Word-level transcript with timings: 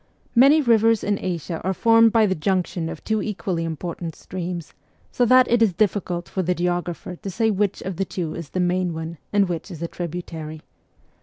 Many 0.33 0.61
rivers 0.61 1.03
in 1.03 1.19
Asia 1.23 1.61
are 1.63 1.75
formed 1.75 2.11
by 2.11 2.25
the 2.25 2.33
junction 2.33 2.89
of 2.89 3.03
two 3.03 3.21
equally 3.21 3.63
important 3.63 4.15
streams, 4.15 4.73
so 5.11 5.27
that 5.27 5.47
it 5.47 5.61
is 5.61 5.73
difficult 5.73 6.27
for 6.27 6.41
the 6.41 6.55
geographer 6.55 7.17
to 7.17 7.29
say 7.29 7.51
which 7.51 7.83
of 7.83 7.97
the 7.97 8.05
two 8.05 8.33
is 8.33 8.49
the 8.49 8.59
main 8.59 8.95
one 8.95 9.19
and 9.31 9.47
which 9.47 9.69
is 9.69 9.83
a 9.83 9.87
tributary. 9.87 10.63